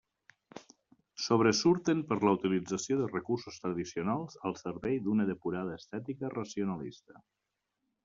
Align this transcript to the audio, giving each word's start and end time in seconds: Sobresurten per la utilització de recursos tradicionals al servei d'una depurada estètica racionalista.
Sobresurten 1.25 2.01
per 2.07 2.17
la 2.23 2.33
utilització 2.39 2.99
de 3.03 3.11
recursos 3.13 3.61
tradicionals 3.67 4.41
al 4.51 4.59
servei 4.65 5.01
d'una 5.07 5.31
depurada 5.33 5.81
estètica 5.83 6.37
racionalista. 6.41 7.27